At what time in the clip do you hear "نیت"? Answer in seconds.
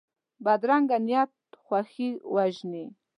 1.05-1.31